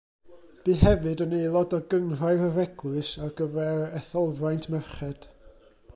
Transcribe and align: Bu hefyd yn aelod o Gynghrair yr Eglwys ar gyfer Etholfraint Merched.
Bu 0.67 0.73
hefyd 0.83 1.21
yn 1.25 1.35
aelod 1.39 1.75
o 1.77 1.81
Gynghrair 1.93 2.41
yr 2.47 2.57
Eglwys 2.65 3.11
ar 3.27 3.35
gyfer 3.43 3.85
Etholfraint 4.01 4.71
Merched. 4.77 5.33